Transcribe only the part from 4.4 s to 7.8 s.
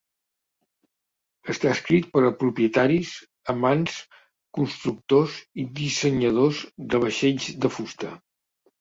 constructors i dissenyadors de vaixells de